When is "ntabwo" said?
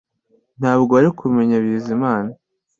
0.59-0.91